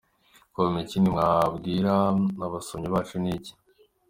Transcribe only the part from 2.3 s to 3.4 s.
abasomyi bacu ni